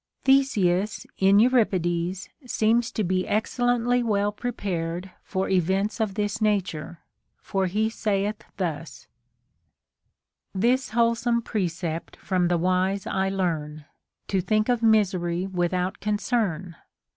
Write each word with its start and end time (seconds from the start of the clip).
Theseus 0.23 1.05
in 1.19 1.37
Euripides 1.37 2.27
seems 2.47 2.91
to 2.91 3.03
be 3.03 3.27
excel 3.27 3.67
lently 3.67 4.03
well 4.03 4.31
prepared 4.31 5.11
for 5.21 5.47
events 5.47 6.01
of 6.01 6.15
this 6.15 6.41
nature, 6.41 7.01
for 7.43 7.67
he 7.67 7.87
saith 7.87 8.43
thus:— 8.57 9.05
This 10.65 10.89
wholesome 10.89 11.43
precept 11.43 12.15
from 12.15 12.47
the 12.47 12.57
wise 12.57 13.05
I 13.05 13.29
learn, 13.29 13.85
To 14.29 14.41
thhik 14.41 14.69
'of 14.69 14.81
misery 14.81 15.45
without 15.45 15.99
concern. 15.99 16.77